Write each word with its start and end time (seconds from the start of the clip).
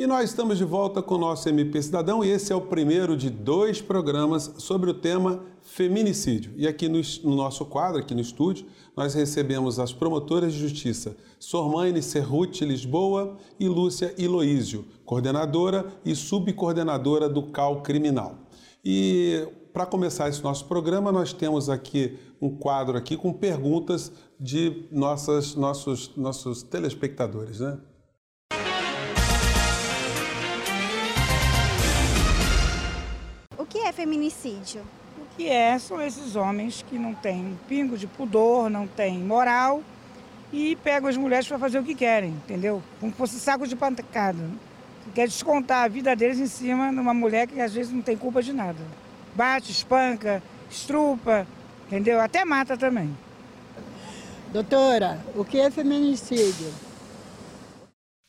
E 0.00 0.06
nós 0.06 0.30
estamos 0.30 0.56
de 0.56 0.64
volta 0.64 1.02
com 1.02 1.16
o 1.16 1.18
nosso 1.18 1.46
MP 1.46 1.82
Cidadão 1.82 2.24
e 2.24 2.30
esse 2.30 2.50
é 2.50 2.56
o 2.56 2.60
primeiro 2.62 3.14
de 3.14 3.28
dois 3.28 3.82
programas 3.82 4.50
sobre 4.56 4.88
o 4.88 4.94
tema 4.94 5.44
feminicídio. 5.60 6.54
E 6.56 6.66
aqui 6.66 6.88
no, 6.88 7.02
no 7.22 7.36
nosso 7.36 7.66
quadro, 7.66 8.00
aqui 8.00 8.14
no 8.14 8.20
estúdio, 8.22 8.64
nós 8.96 9.12
recebemos 9.12 9.78
as 9.78 9.92
promotoras 9.92 10.54
de 10.54 10.58
justiça 10.58 11.14
Sormaine 11.38 12.00
Serruti 12.02 12.64
Lisboa 12.64 13.36
e 13.58 13.68
Lúcia 13.68 14.14
Iloísio, 14.16 14.86
coordenadora 15.04 15.92
e 16.02 16.14
subcoordenadora 16.14 17.28
do 17.28 17.42
CAL 17.50 17.82
Criminal. 17.82 18.38
E 18.82 19.46
para 19.70 19.84
começar 19.84 20.30
esse 20.30 20.42
nosso 20.42 20.64
programa, 20.64 21.12
nós 21.12 21.34
temos 21.34 21.68
aqui 21.68 22.18
um 22.40 22.48
quadro 22.48 22.96
aqui 22.96 23.18
com 23.18 23.34
perguntas 23.34 24.10
de 24.40 24.86
nossas, 24.90 25.54
nossos, 25.54 26.16
nossos 26.16 26.62
telespectadores, 26.62 27.60
né? 27.60 27.78
É 33.90 33.92
feminicídio? 33.92 34.82
O 35.18 35.36
que 35.36 35.48
é 35.48 35.78
são 35.78 36.00
esses 36.00 36.36
homens 36.36 36.84
que 36.88 36.98
não 36.98 37.12
têm 37.12 37.40
um 37.40 37.56
pingo 37.68 37.98
de 37.98 38.06
pudor, 38.06 38.70
não 38.70 38.86
têm 38.86 39.18
moral 39.18 39.82
e 40.52 40.76
pegam 40.76 41.08
as 41.08 41.16
mulheres 41.16 41.46
para 41.46 41.58
fazer 41.58 41.78
o 41.78 41.84
que 41.84 41.94
querem, 41.94 42.30
entendeu? 42.30 42.82
Como 43.00 43.12
se 43.12 43.18
fosse 43.18 43.40
saco 43.40 43.66
de 43.66 43.76
pancada. 43.76 44.48
Quer 45.14 45.26
descontar 45.26 45.84
a 45.84 45.88
vida 45.88 46.14
deles 46.14 46.38
em 46.38 46.46
cima 46.46 46.92
de 46.92 47.00
uma 47.00 47.12
mulher 47.12 47.48
que 47.48 47.60
às 47.60 47.74
vezes 47.74 47.92
não 47.92 48.00
tem 48.00 48.16
culpa 48.16 48.40
de 48.42 48.52
nada. 48.52 48.78
Bate, 49.34 49.72
espanca, 49.72 50.40
estrupa, 50.70 51.46
entendeu? 51.86 52.20
Até 52.20 52.44
mata 52.44 52.76
também. 52.76 53.16
Doutora, 54.52 55.18
o 55.34 55.44
que 55.44 55.58
é 55.58 55.70
feminicídio? 55.70 56.72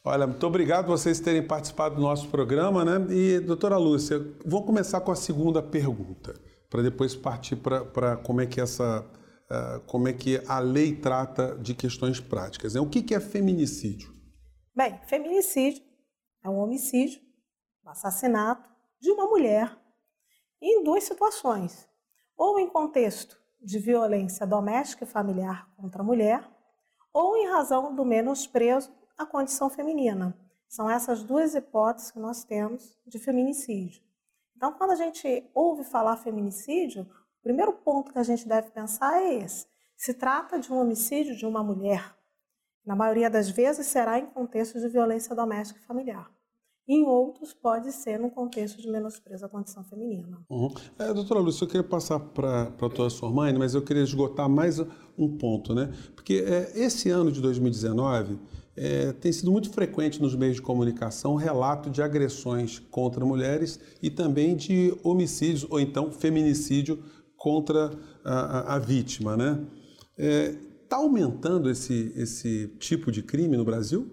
Olha, 0.03 0.25
muito 0.25 0.47
obrigado 0.47 0.87
vocês 0.87 1.19
terem 1.19 1.45
participado 1.45 1.95
do 1.95 2.01
nosso 2.01 2.27
programa, 2.29 2.83
né? 2.83 3.13
E, 3.13 3.39
doutora 3.39 3.77
Lúcia, 3.77 4.19
vou 4.43 4.65
começar 4.65 4.99
com 5.01 5.11
a 5.11 5.15
segunda 5.15 5.61
pergunta, 5.61 6.33
para 6.71 6.81
depois 6.81 7.15
partir 7.15 7.57
para 7.57 8.17
como 8.17 8.41
é 8.41 8.47
que 8.47 8.59
essa. 8.59 9.05
Uh, 9.51 9.81
como 9.81 10.07
é 10.07 10.13
que 10.13 10.41
a 10.47 10.59
lei 10.59 10.95
trata 10.95 11.57
de 11.57 11.75
questões 11.75 12.21
práticas. 12.21 12.73
Né? 12.73 12.79
O 12.79 12.89
que, 12.89 13.03
que 13.03 13.13
é 13.13 13.19
feminicídio? 13.19 14.15
Bem, 14.73 14.97
feminicídio 15.07 15.83
é 16.41 16.49
um 16.49 16.57
homicídio, 16.57 17.19
um 17.85 17.89
assassinato 17.89 18.69
de 19.01 19.11
uma 19.11 19.25
mulher 19.27 19.77
em 20.61 20.81
duas 20.83 21.03
situações. 21.03 21.85
Ou 22.37 22.57
em 22.59 22.69
contexto 22.69 23.37
de 23.61 23.77
violência 23.77 24.47
doméstica 24.47 25.03
e 25.03 25.07
familiar 25.07 25.69
contra 25.75 26.01
a 26.01 26.05
mulher, 26.05 26.49
ou 27.13 27.35
em 27.35 27.49
razão 27.49 27.93
do 27.93 28.05
menosprezo 28.05 28.89
a 29.17 29.25
condição 29.25 29.69
feminina. 29.69 30.37
São 30.67 30.89
essas 30.89 31.23
duas 31.23 31.53
hipóteses 31.53 32.11
que 32.11 32.19
nós 32.19 32.43
temos 32.43 32.97
de 33.05 33.19
feminicídio. 33.19 34.01
Então, 34.55 34.73
quando 34.73 34.91
a 34.91 34.95
gente 34.95 35.49
ouve 35.53 35.83
falar 35.83 36.17
feminicídio, 36.17 37.03
o 37.03 37.43
primeiro 37.43 37.73
ponto 37.73 38.13
que 38.13 38.19
a 38.19 38.23
gente 38.23 38.47
deve 38.47 38.69
pensar 38.69 39.21
é 39.21 39.33
esse: 39.35 39.65
se 39.97 40.13
trata 40.13 40.59
de 40.59 40.71
um 40.71 40.79
homicídio 40.79 41.35
de 41.35 41.45
uma 41.45 41.63
mulher. 41.63 42.15
Na 42.85 42.95
maioria 42.95 43.29
das 43.29 43.49
vezes 43.49 43.87
será 43.87 44.17
em 44.17 44.25
contexto 44.27 44.79
de 44.79 44.87
violência 44.87 45.35
doméstica 45.35 45.79
e 45.79 45.85
familiar. 45.85 46.31
Em 46.87 47.05
outros, 47.05 47.53
pode 47.53 47.91
ser 47.91 48.19
num 48.19 48.29
contexto 48.29 48.81
de 48.81 48.89
menosprezo 48.89 49.45
à 49.45 49.49
condição 49.49 49.83
feminina. 49.83 50.43
Uhum. 50.49 50.73
É, 50.97 51.13
doutora 51.13 51.39
Lúcia, 51.39 51.63
eu 51.63 51.67
queria 51.67 51.87
passar 51.87 52.19
para 52.19 52.63
a 52.63 52.69
doutora 52.69 53.09
Sormani, 53.09 53.57
mas 53.57 53.75
eu 53.75 53.83
queria 53.83 54.03
esgotar 54.03 54.49
mais 54.49 54.79
um 55.17 55.37
ponto, 55.37 55.75
né? 55.75 55.91
Porque 56.15 56.43
é, 56.45 56.71
esse 56.77 57.09
ano 57.09 57.31
de 57.31 57.39
2019 57.39 58.39
é, 58.75 59.11
tem 59.13 59.31
sido 59.31 59.51
muito 59.51 59.69
frequente 59.71 60.21
nos 60.21 60.35
meios 60.35 60.55
de 60.55 60.61
comunicação 60.61 61.35
relato 61.35 61.89
de 61.89 62.01
agressões 62.01 62.79
contra 62.79 63.25
mulheres 63.25 63.79
e 64.01 64.09
também 64.09 64.55
de 64.55 64.97
homicídios 65.03 65.65
ou 65.69 65.79
então 65.79 66.11
feminicídio 66.11 67.03
contra 67.35 67.91
a, 68.23 68.33
a, 68.33 68.75
a 68.75 68.79
vítima, 68.79 69.35
né? 69.35 69.59
Está 70.17 70.97
é, 70.97 70.99
aumentando 70.99 71.69
esse, 71.69 72.13
esse 72.15 72.67
tipo 72.79 73.11
de 73.11 73.23
crime 73.23 73.57
no 73.57 73.65
Brasil? 73.65 74.09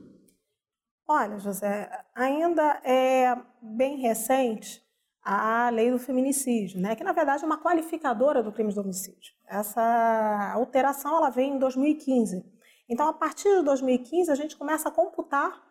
Olha, 1.06 1.38
José, 1.38 1.90
ainda 2.14 2.80
é 2.84 3.36
bem 3.62 3.98
recente 3.98 4.82
a 5.22 5.68
lei 5.68 5.90
do 5.90 5.98
feminicídio, 5.98 6.80
né? 6.80 6.96
que 6.96 7.04
na 7.04 7.12
verdade 7.12 7.42
é 7.42 7.46
uma 7.46 7.62
qualificadora 7.62 8.42
do 8.42 8.52
crime 8.52 8.72
de 8.72 8.80
homicídio. 8.80 9.34
Essa 9.46 10.52
alteração 10.54 11.16
ela 11.16 11.28
vem 11.30 11.54
em 11.54 11.58
2015. 11.58 12.44
Então, 12.88 13.06
a 13.06 13.12
partir 13.12 13.48
de 13.58 13.62
2015, 13.64 14.30
a 14.30 14.34
gente 14.34 14.56
começa 14.56 14.88
a 14.88 14.92
computar 14.92 15.62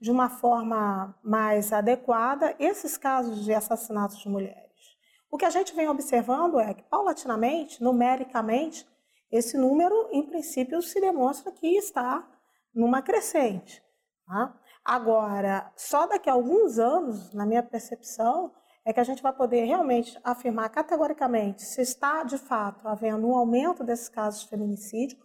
de 0.00 0.10
uma 0.10 0.28
forma 0.28 1.14
mais 1.22 1.72
adequada 1.72 2.56
esses 2.58 2.96
casos 2.96 3.44
de 3.44 3.52
assassinatos 3.52 4.18
de 4.18 4.28
mulheres. 4.28 4.72
O 5.30 5.36
que 5.36 5.44
a 5.44 5.50
gente 5.50 5.74
vem 5.74 5.88
observando 5.88 6.58
é 6.58 6.74
que, 6.74 6.82
paulatinamente, 6.84 7.82
numericamente, 7.82 8.86
esse 9.30 9.56
número, 9.56 10.08
em 10.10 10.26
princípio, 10.26 10.82
se 10.82 11.00
demonstra 11.00 11.52
que 11.52 11.76
está 11.76 12.26
numa 12.74 13.02
crescente. 13.02 13.82
Tá? 14.26 14.58
Agora, 14.84 15.72
só 15.76 16.06
daqui 16.06 16.28
a 16.28 16.32
alguns 16.32 16.78
anos, 16.78 17.32
na 17.32 17.46
minha 17.46 17.62
percepção, 17.62 18.52
é 18.84 18.92
que 18.92 19.00
a 19.00 19.04
gente 19.04 19.22
vai 19.22 19.32
poder 19.32 19.64
realmente 19.64 20.18
afirmar 20.24 20.68
categoricamente 20.70 21.62
se 21.62 21.80
está, 21.80 22.24
de 22.24 22.36
fato, 22.36 22.88
havendo 22.88 23.26
um 23.28 23.36
aumento 23.36 23.84
desses 23.84 24.08
casos 24.08 24.42
de 24.42 24.48
feminicídio 24.48 25.18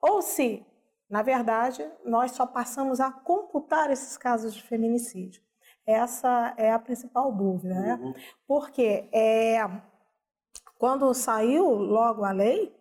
ou 0.00 0.22
se 0.22 0.64
na 1.12 1.20
verdade, 1.20 1.86
nós 2.06 2.32
só 2.32 2.46
passamos 2.46 2.98
a 2.98 3.12
computar 3.12 3.90
esses 3.90 4.16
casos 4.16 4.54
de 4.54 4.62
feminicídio. 4.62 5.42
Essa 5.86 6.54
é 6.56 6.72
a 6.72 6.78
principal 6.78 7.30
dúvida, 7.30 7.74
né? 7.74 8.00
Uhum. 8.00 8.14
Porque 8.46 9.10
é, 9.12 9.58
quando 10.78 11.12
saiu 11.12 11.68
logo 11.68 12.24
a 12.24 12.32
lei, 12.32 12.74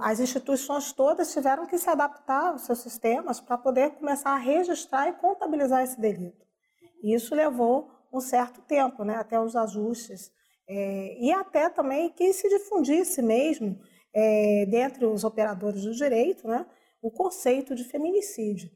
as 0.00 0.18
instituições 0.18 0.94
todas 0.94 1.30
tiveram 1.30 1.66
que 1.66 1.76
se 1.76 1.90
adaptar 1.90 2.52
aos 2.52 2.62
seus 2.62 2.78
sistemas 2.78 3.38
para 3.38 3.58
poder 3.58 3.90
começar 3.90 4.30
a 4.30 4.38
registrar 4.38 5.06
e 5.06 5.12
contabilizar 5.12 5.82
esse 5.82 6.00
delito. 6.00 6.46
E 7.02 7.14
isso 7.14 7.34
levou 7.34 7.90
um 8.10 8.18
certo 8.18 8.62
tempo, 8.62 9.04
né, 9.04 9.16
até 9.16 9.38
os 9.38 9.54
ajustes, 9.54 10.32
é, 10.66 11.18
e 11.20 11.30
até 11.32 11.68
também 11.68 12.08
que 12.08 12.32
se 12.32 12.48
difundisse 12.48 13.20
mesmo 13.20 13.78
é, 14.14 14.64
dentre 14.70 15.04
os 15.04 15.22
operadores 15.22 15.82
do 15.82 15.92
direito, 15.92 16.48
né, 16.48 16.64
o 17.02 17.10
conceito 17.10 17.74
de 17.74 17.84
feminicídio. 17.84 18.70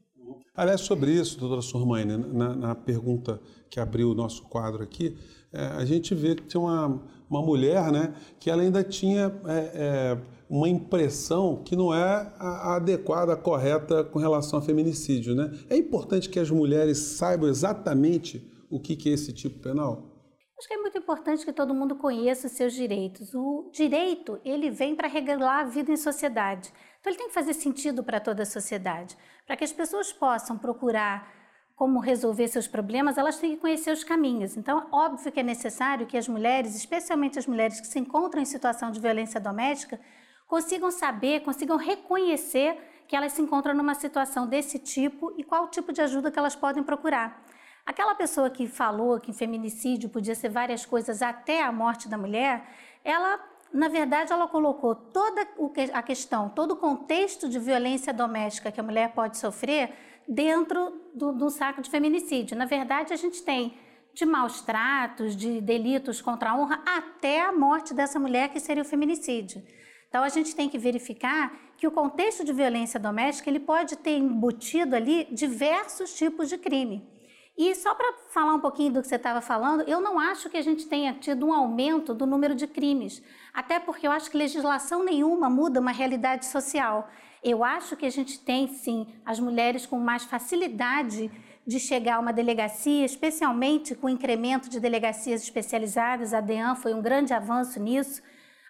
Aliás, 0.55 0.81
sobre 0.81 1.11
isso, 1.11 1.39
doutora 1.39 1.61
Sormaine, 1.61 2.17
na, 2.17 2.55
na, 2.55 2.75
pergunta 2.75 3.41
que 3.69 3.79
abriu 3.79 4.11
o 4.11 4.15
nosso 4.15 4.43
quadro 4.43 4.83
aqui, 4.83 5.17
é, 5.51 5.65
a 5.65 5.83
gente 5.83 6.15
vê 6.15 6.35
que 6.35 6.43
tem 6.43 6.59
uma, 6.59 7.03
uma 7.29 7.41
mulher 7.41 7.91
né, 7.91 8.15
que 8.39 8.49
ela 8.49 8.61
ainda 8.61 8.83
tinha 8.83 9.33
é, 9.45 9.71
é, 9.73 10.17
uma 10.49 10.69
impressão 10.69 11.61
que 11.63 11.75
não 11.75 11.93
é 11.93 12.01
a, 12.39 12.71
a 12.71 12.75
adequada, 12.75 13.33
a 13.33 13.37
correta 13.37 14.03
com 14.03 14.19
relação 14.19 14.59
a 14.59 14.61
feminicídio. 14.61 15.35
Né? 15.35 15.51
É 15.69 15.75
importante 15.75 16.29
que 16.29 16.39
as 16.39 16.49
mulheres 16.49 16.97
saibam 16.99 17.49
exatamente 17.49 18.49
o 18.69 18.79
que, 18.79 18.95
que 18.95 19.09
é 19.09 19.13
esse 19.13 19.33
tipo 19.33 19.59
penal? 19.59 20.13
Acho 20.57 20.67
que 20.67 20.73
é 20.75 20.77
muito 20.77 20.97
importante 20.97 21.43
que 21.43 21.51
todo 21.51 21.73
mundo 21.73 21.95
conheça 21.95 22.47
os 22.47 22.53
seus 22.53 22.73
direitos. 22.73 23.33
O 23.33 23.69
direito, 23.73 24.39
ele 24.45 24.71
vem 24.71 24.95
para 24.95 25.07
regular 25.07 25.65
a 25.65 25.69
vida 25.69 25.91
em 25.91 25.97
sociedade. 25.97 26.71
Então 27.03 27.11
ele 27.11 27.17
tem 27.17 27.27
que 27.27 27.33
fazer 27.33 27.53
sentido 27.53 28.01
para 28.01 28.17
toda 28.17 28.43
a 28.43 28.45
sociedade. 28.45 29.17
Para 29.45 29.57
que 29.57 29.63
as 29.65 29.73
pessoas 29.73 30.13
possam 30.13 30.57
procurar 30.57 31.29
como 31.75 31.99
resolver 31.99 32.47
seus 32.47 32.65
problemas, 32.65 33.17
elas 33.17 33.37
têm 33.39 33.55
que 33.55 33.57
conhecer 33.57 33.91
os 33.91 34.05
caminhos. 34.05 34.55
Então, 34.55 34.87
óbvio 34.89 35.29
que 35.29 35.41
é 35.41 35.43
necessário 35.43 36.07
que 36.07 36.15
as 36.15 36.29
mulheres, 36.29 36.77
especialmente 36.77 37.37
as 37.37 37.45
mulheres 37.45 37.81
que 37.81 37.87
se 37.87 37.99
encontram 37.99 38.41
em 38.41 38.45
situação 38.45 38.89
de 38.89 39.01
violência 39.01 39.37
doméstica, 39.37 39.99
consigam 40.47 40.89
saber, 40.91 41.41
consigam 41.41 41.75
reconhecer 41.75 42.77
que 43.05 43.17
elas 43.17 43.33
se 43.33 43.41
encontram 43.41 43.73
numa 43.73 43.95
situação 43.95 44.47
desse 44.47 44.79
tipo 44.79 45.33
e 45.37 45.43
qual 45.43 45.67
tipo 45.67 45.91
de 45.91 45.99
ajuda 45.99 46.31
que 46.31 46.39
elas 46.39 46.55
podem 46.55 46.83
procurar. 46.83 47.43
Aquela 47.85 48.15
pessoa 48.15 48.49
que 48.49 48.65
falou 48.65 49.19
que 49.19 49.33
feminicídio 49.33 50.07
podia 50.07 50.35
ser 50.35 50.47
várias 50.47 50.85
coisas 50.85 51.21
até 51.21 51.61
a 51.61 51.69
morte 51.69 52.07
da 52.07 52.17
mulher, 52.17 52.65
ela, 53.03 53.37
na 53.73 53.87
verdade, 53.87 54.31
ela 54.31 54.47
colocou 54.47 54.93
toda 54.93 55.47
a 55.93 56.03
questão, 56.03 56.47
todo 56.47 56.71
o 56.71 56.75
contexto 56.75 57.49
de 57.49 57.57
violência 57.57 58.13
doméstica 58.13 58.71
que 58.71 58.79
a 58.79 58.83
mulher 58.83 59.13
pode 59.13 59.37
sofrer 59.39 59.91
dentro 60.27 61.01
do, 61.13 61.33
do 61.33 61.49
saco 61.49 61.81
de 61.81 61.89
feminicídio. 61.89 62.55
Na 62.55 62.65
verdade, 62.65 63.11
a 63.13 63.15
gente 63.15 63.41
tem 63.41 63.75
de 64.13 64.25
maus 64.25 64.61
tratos, 64.61 65.35
de 65.35 65.59
delitos 65.59 66.21
contra 66.21 66.51
a 66.51 66.55
honra, 66.55 66.83
até 66.85 67.41
a 67.41 67.51
morte 67.51 67.95
dessa 67.95 68.19
mulher, 68.19 68.49
que 68.49 68.59
seria 68.59 68.83
o 68.83 68.85
feminicídio. 68.85 69.63
Então, 70.07 70.23
a 70.23 70.29
gente 70.29 70.55
tem 70.55 70.69
que 70.69 70.77
verificar 70.77 71.51
que 71.75 71.87
o 71.87 71.91
contexto 71.91 72.43
de 72.43 72.53
violência 72.53 72.99
doméstica 72.99 73.49
ele 73.49 73.59
pode 73.59 73.95
ter 73.95 74.17
embutido 74.17 74.95
ali 74.95 75.27
diversos 75.31 76.13
tipos 76.13 76.47
de 76.47 76.59
crime. 76.59 77.12
E 77.57 77.75
só 77.75 77.93
para 77.93 78.13
falar 78.31 78.55
um 78.55 78.59
pouquinho 78.59 78.93
do 78.93 79.01
que 79.01 79.07
você 79.07 79.15
estava 79.15 79.39
falando, 79.39 79.81
eu 79.83 80.01
não 80.01 80.19
acho 80.19 80.49
que 80.49 80.57
a 80.57 80.61
gente 80.61 80.87
tenha 80.87 81.13
tido 81.13 81.45
um 81.45 81.53
aumento 81.53 82.13
do 82.13 82.25
número 82.25 82.55
de 82.55 82.65
crimes, 82.65 83.21
até 83.53 83.79
porque 83.79 84.07
eu 84.07 84.11
acho 84.11 84.31
que 84.31 84.37
legislação 84.37 85.03
nenhuma 85.03 85.49
muda 85.49 85.79
uma 85.79 85.91
realidade 85.91 86.47
social. 86.47 87.07
Eu 87.43 87.63
acho 87.63 87.95
que 87.95 88.05
a 88.05 88.09
gente 88.09 88.39
tem 88.39 88.67
sim 88.67 89.05
as 89.23 89.39
mulheres 89.39 89.85
com 89.85 89.99
mais 89.99 90.23
facilidade 90.23 91.29
de 91.65 91.79
chegar 91.79 92.15
a 92.15 92.19
uma 92.19 92.33
delegacia, 92.33 93.05
especialmente 93.05 93.93
com 93.93 94.07
o 94.07 94.09
incremento 94.09 94.69
de 94.69 94.79
delegacias 94.79 95.43
especializadas. 95.43 96.33
A 96.33 96.41
DEAN 96.41 96.75
foi 96.75 96.93
um 96.93 97.01
grande 97.01 97.33
avanço 97.33 97.79
nisso. 97.79 98.21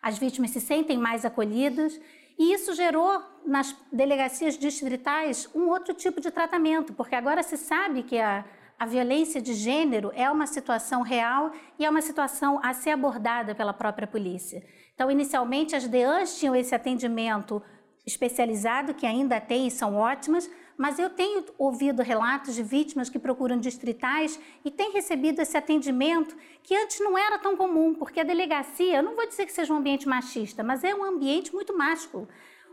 As 0.01 0.17
vítimas 0.17 0.51
se 0.51 0.59
sentem 0.59 0.97
mais 0.97 1.23
acolhidas. 1.23 1.99
E 2.37 2.51
isso 2.51 2.73
gerou 2.73 3.21
nas 3.45 3.75
delegacias 3.91 4.57
distritais 4.57 5.47
um 5.53 5.69
outro 5.69 5.93
tipo 5.93 6.19
de 6.19 6.31
tratamento, 6.31 6.93
porque 6.93 7.15
agora 7.15 7.43
se 7.43 7.57
sabe 7.57 8.01
que 8.03 8.19
a, 8.19 8.43
a 8.77 8.85
violência 8.85 9.41
de 9.41 9.53
gênero 9.53 10.11
é 10.15 10.29
uma 10.29 10.47
situação 10.47 11.01
real 11.01 11.51
e 11.79 11.85
é 11.85 11.89
uma 11.89 12.01
situação 12.01 12.59
a 12.63 12.73
ser 12.73 12.91
abordada 12.91 13.55
pela 13.55 13.73
própria 13.73 14.07
polícia. 14.07 14.63
Então, 14.93 15.09
inicialmente, 15.09 15.75
as 15.75 15.87
DEANs 15.87 16.37
tinham 16.37 16.55
esse 16.55 16.75
atendimento 16.75 17.61
especializado, 18.05 18.93
que 18.93 19.05
ainda 19.05 19.39
tem 19.39 19.67
e 19.67 19.71
são 19.71 19.95
ótimas, 19.95 20.49
mas 20.77 20.99
eu 20.99 21.09
tenho 21.09 21.45
ouvido 21.57 22.01
relatos 22.01 22.55
de 22.55 22.63
vítimas 22.63 23.09
que 23.09 23.19
procuram 23.19 23.57
distritais 23.57 24.39
e 24.65 24.71
têm 24.71 24.91
recebido 24.91 25.39
esse 25.39 25.55
atendimento 25.55 26.35
que 26.61 26.75
antes 26.75 26.99
não 26.99 27.17
era 27.17 27.37
tão 27.37 27.55
comum, 27.55 27.93
porque 27.93 28.19
a 28.19 28.23
delegacia, 28.23 28.97
eu 28.97 29.03
não 29.03 29.15
vou 29.15 29.27
dizer 29.27 29.45
que 29.45 29.53
seja 29.53 29.73
um 29.73 29.77
ambiente 29.77 30.07
machista, 30.07 30.63
mas 30.63 30.83
é 30.83 30.93
um 30.93 31.03
ambiente 31.03 31.53
muito 31.53 31.77
másculo. 31.77 32.27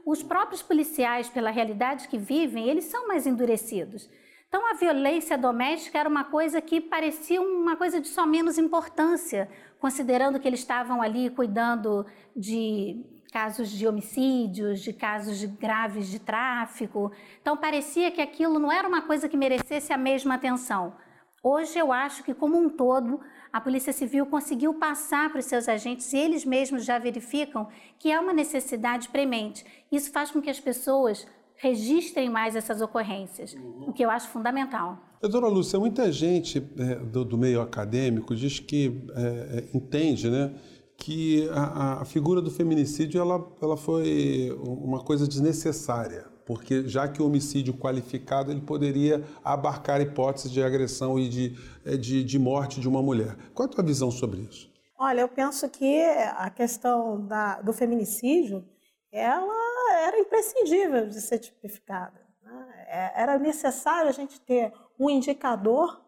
Os 0.05 0.23
próprios 0.23 0.63
policiais, 0.63 1.29
pela 1.29 1.51
realidade 1.51 2.09
que 2.09 2.19
vivem, 2.19 2.69
eles 2.69 2.85
são 2.85 3.07
mais 3.07 3.27
endurecidos. 3.27 4.09
Então, 4.51 4.69
a 4.69 4.75
violência 4.75 5.39
doméstica 5.39 5.97
era 5.97 6.09
uma 6.09 6.25
coisa 6.25 6.61
que 6.61 6.81
parecia 6.81 7.41
uma 7.41 7.77
coisa 7.77 8.01
de 8.01 8.09
só 8.09 8.27
menos 8.27 8.59
importância, 8.59 9.49
considerando 9.79 10.41
que 10.41 10.49
eles 10.49 10.59
estavam 10.59 11.01
ali 11.01 11.31
cuidando 11.31 12.05
de 12.35 13.01
casos 13.33 13.71
de 13.71 13.87
homicídios, 13.87 14.81
de 14.81 14.93
casos 14.93 15.45
graves 15.45 16.09
de 16.09 16.19
tráfico. 16.19 17.13
Então 17.41 17.57
parecia 17.57 18.11
que 18.11 18.21
aquilo 18.21 18.59
não 18.59 18.73
era 18.73 18.89
uma 18.89 19.03
coisa 19.03 19.29
que 19.29 19.37
merecesse 19.37 19.93
a 19.93 19.97
mesma 19.97 20.35
atenção. 20.35 20.97
Hoje 21.45 21.79
eu 21.79 21.93
acho 21.93 22.25
que 22.25 22.35
como 22.35 22.59
um 22.59 22.69
todo 22.69 23.21
a 23.53 23.61
Polícia 23.61 23.93
Civil 23.93 24.27
conseguiu 24.27 24.75
passar 24.75 25.31
para 25.31 25.39
os 25.39 25.45
seus 25.45 25.69
agentes 25.69 26.13
e 26.13 26.19
eles 26.19 26.45
mesmos 26.45 26.85
já 26.85 26.99
verificam 26.99 27.69
que 28.01 28.11
é 28.11 28.19
uma 28.19 28.33
necessidade 28.33 29.09
premente. 29.11 29.65
Isso 29.93 30.11
faz 30.11 30.33
com 30.33 30.43
que 30.43 30.51
as 30.51 30.59
pessoas 30.59 31.25
registrem 31.61 32.31
mais 32.31 32.57
essas 32.57 32.81
ocorrências, 32.81 33.55
o 33.87 33.93
que 33.93 34.03
eu 34.03 34.11
acho 34.11 34.29
fundamental. 34.29 34.99
Doutora 35.21 35.47
Lúcia, 35.47 35.79
muita 35.79 36.11
gente 36.11 36.67
é, 36.79 36.95
do, 36.97 37.25
do, 37.25 37.37
meio 37.37 37.61
acadêmico 37.61 38.35
diz 38.35 38.59
que 38.59 39.05
é, 39.15 39.59
é 39.59 39.77
entende, 39.77 40.31
né, 40.31 40.55
que 40.97 41.47
a, 41.51 42.01
a, 42.01 42.05
figura 42.07 42.41
do 42.41 42.51
feminicídio 42.51 43.21
ela, 43.21 43.47
ela 43.61 43.77
foi 43.77 44.59
uma 44.63 45.05
coisa 45.05 45.29
desnecessária, 45.29 46.27
porque 46.47 46.89
já 46.89 47.07
que 47.07 47.21
o 47.21 47.27
homicídio 47.27 47.75
qualificado 47.75 48.51
ele 48.51 48.63
poderia 48.63 49.23
abarcar 49.45 50.01
hipóteses 50.01 50.51
de 50.51 50.63
agressão 50.63 51.19
e 51.19 51.29
de, 51.29 51.57
eh, 51.85 51.97
de, 51.97 52.25
de 52.25 52.39
morte 52.39 52.81
de 52.81 52.89
uma 52.89 53.03
mulher. 53.03 53.37
Qual 53.55 53.69
a 53.69 53.71
tua 53.71 53.85
visão 53.85 54.11
sobre 54.11 54.41
isso? 54.41 54.71
Olha, 54.99 55.21
eu 55.21 55.29
penso 55.29 55.69
que 55.69 56.03
a 56.37 56.51
questão 56.51 57.27
da, 57.27 57.61
do 57.61 57.73
feminicídio 57.73 58.65
ela 59.13 59.70
era 60.01 60.19
imprescindível 60.19 61.07
de 61.07 61.21
ser 61.21 61.39
tipificada. 61.39 62.21
Né? 62.43 62.87
É, 62.89 63.23
era 63.23 63.39
necessário 63.39 64.09
a 64.09 64.13
gente 64.13 64.41
ter 64.41 64.73
um 64.99 65.09
indicador 65.09 66.01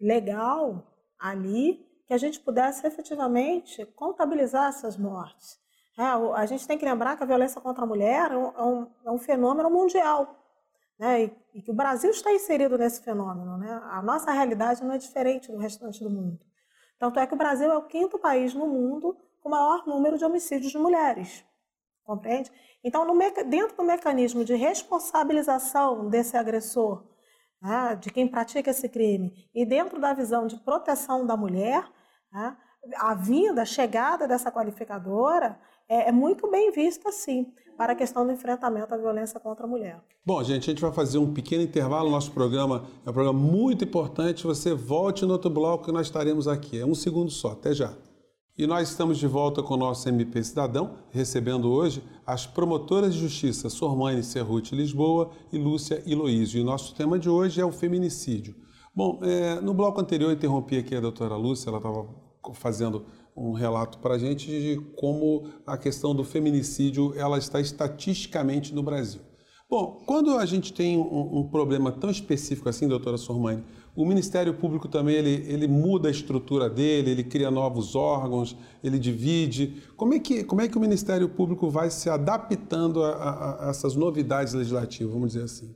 legal 0.00 0.82
ali 1.18 1.86
que 2.06 2.14
a 2.14 2.18
gente 2.18 2.40
pudesse 2.40 2.86
efetivamente 2.86 3.84
contabilizar 3.94 4.68
essas 4.68 4.96
mortes. 4.96 5.60
É, 5.98 6.02
a 6.02 6.46
gente 6.46 6.66
tem 6.66 6.78
que 6.78 6.84
lembrar 6.84 7.16
que 7.16 7.22
a 7.22 7.26
violência 7.26 7.60
contra 7.60 7.84
a 7.84 7.86
mulher 7.86 8.32
é 8.32 8.36
um, 8.36 8.90
é 9.04 9.10
um 9.10 9.16
é 9.16 9.18
fenômeno 9.18 9.70
mundial. 9.70 10.36
Né? 10.98 11.24
E, 11.24 11.36
e, 11.54 11.62
que 11.62 11.70
o 11.70 11.74
Brasil 11.74 12.10
está 12.10 12.32
inserido 12.32 12.76
nesse 12.76 13.02
fenômeno. 13.02 13.56
Né? 13.58 13.80
A 13.90 14.02
nossa 14.02 14.30
realidade 14.30 14.82
não 14.82 14.92
é 14.92 14.98
diferente 14.98 15.50
do 15.50 15.58
restante 15.58 16.02
do 16.02 16.10
mundo. 16.10 16.38
Tanto 16.98 17.18
é 17.18 17.26
que 17.26 17.34
o 17.34 17.38
Brasil 17.38 17.70
é 17.70 17.76
o 17.76 17.86
quinto 17.86 18.18
país 18.18 18.54
no 18.54 18.66
mundo 18.66 19.16
com 19.40 19.48
maior 19.48 19.86
número 19.86 20.18
de 20.18 20.24
homicídios 20.24 20.72
de 20.72 20.78
mulheres. 20.78 21.44
Compreende? 22.04 22.50
Então, 22.82 23.04
no, 23.06 23.16
dentro 23.48 23.76
do 23.76 23.84
mecanismo 23.84 24.44
de 24.44 24.54
responsabilização 24.54 26.08
desse 26.08 26.36
agressor, 26.36 27.04
né, 27.62 27.96
de 28.00 28.10
quem 28.10 28.26
pratica 28.26 28.70
esse 28.70 28.88
crime, 28.88 29.32
e 29.54 29.64
dentro 29.66 30.00
da 30.00 30.12
visão 30.12 30.46
de 30.46 30.56
proteção 30.56 31.26
da 31.26 31.36
mulher, 31.36 31.86
né? 32.32 32.56
A 32.96 33.14
vinda, 33.14 33.62
a 33.62 33.66
chegada 33.66 34.26
dessa 34.26 34.50
qualificadora 34.50 35.60
é, 35.86 36.08
é 36.08 36.12
muito 36.12 36.50
bem 36.50 36.72
vista, 36.72 37.12
sim, 37.12 37.52
para 37.76 37.92
a 37.92 37.96
questão 37.96 38.24
do 38.24 38.32
enfrentamento 38.32 38.94
à 38.94 38.96
violência 38.96 39.38
contra 39.38 39.66
a 39.66 39.68
mulher. 39.68 40.00
Bom, 40.24 40.42
gente, 40.42 40.70
a 40.70 40.72
gente 40.72 40.80
vai 40.80 40.92
fazer 40.92 41.18
um 41.18 41.32
pequeno 41.32 41.62
intervalo. 41.62 42.10
Nosso 42.10 42.32
programa 42.32 42.86
é 43.04 43.10
um 43.10 43.12
programa 43.12 43.38
muito 43.38 43.84
importante. 43.84 44.46
Você 44.46 44.72
volte 44.72 45.26
no 45.26 45.32
outro 45.32 45.50
bloco 45.50 45.84
que 45.84 45.92
nós 45.92 46.06
estaremos 46.06 46.46
aqui. 46.46 46.80
É 46.80 46.86
um 46.86 46.94
segundo 46.94 47.30
só. 47.30 47.52
Até 47.52 47.74
já. 47.74 47.92
E 48.60 48.66
nós 48.66 48.90
estamos 48.90 49.16
de 49.16 49.26
volta 49.26 49.62
com 49.62 49.72
o 49.72 49.76
nosso 49.78 50.06
MP 50.06 50.44
Cidadão, 50.44 50.98
recebendo 51.08 51.72
hoje 51.72 52.04
as 52.26 52.44
promotoras 52.44 53.14
de 53.14 53.20
justiça 53.20 53.70
Sormane 53.70 54.22
Cerruti 54.22 54.76
Lisboa 54.76 55.30
e 55.50 55.56
Lúcia 55.56 56.02
Iloísio. 56.04 56.60
E 56.60 56.62
nosso 56.62 56.94
tema 56.94 57.18
de 57.18 57.26
hoje 57.26 57.58
é 57.58 57.64
o 57.64 57.72
feminicídio. 57.72 58.54
Bom, 58.94 59.18
é, 59.22 59.62
no 59.62 59.72
bloco 59.72 59.98
anterior 59.98 60.28
eu 60.28 60.36
interrompi 60.36 60.76
aqui 60.76 60.94
a 60.94 61.00
doutora 61.00 61.36
Lúcia, 61.36 61.70
ela 61.70 61.78
estava 61.78 62.06
fazendo 62.52 63.06
um 63.34 63.52
relato 63.52 63.96
para 63.96 64.16
a 64.16 64.18
gente 64.18 64.46
de 64.48 64.78
como 64.94 65.46
a 65.66 65.78
questão 65.78 66.14
do 66.14 66.22
feminicídio 66.22 67.14
ela 67.16 67.38
está 67.38 67.62
estatisticamente 67.62 68.74
no 68.74 68.82
Brasil. 68.82 69.22
Bom, 69.70 70.02
quando 70.04 70.36
a 70.36 70.44
gente 70.44 70.70
tem 70.70 70.98
um, 70.98 71.38
um 71.38 71.48
problema 71.48 71.90
tão 71.90 72.10
específico 72.10 72.68
assim, 72.68 72.86
doutora 72.86 73.16
Sormani, 73.16 73.64
o 73.94 74.04
Ministério 74.04 74.54
Público 74.54 74.88
também 74.88 75.16
ele, 75.16 75.44
ele 75.46 75.68
muda 75.68 76.08
a 76.08 76.10
estrutura 76.10 76.70
dele, 76.70 77.10
ele 77.10 77.24
cria 77.24 77.50
novos 77.50 77.94
órgãos, 77.94 78.56
ele 78.82 78.98
divide. 78.98 79.82
Como 79.96 80.14
é 80.14 80.18
que, 80.18 80.44
como 80.44 80.60
é 80.60 80.68
que 80.68 80.76
o 80.76 80.80
Ministério 80.80 81.28
Público 81.28 81.68
vai 81.68 81.90
se 81.90 82.08
adaptando 82.08 83.02
a, 83.02 83.10
a, 83.12 83.66
a 83.66 83.70
essas 83.70 83.94
novidades 83.96 84.54
legislativas, 84.54 85.12
vamos 85.12 85.32
dizer 85.32 85.44
assim? 85.44 85.74